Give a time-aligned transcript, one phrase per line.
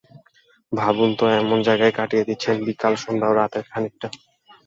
[0.71, 4.07] ভাবুন তো, এমন জায়গায় কাটিয়ে দিচ্ছেন বিকেল, সন্ধ্যা এবং রাতের খানিকটা।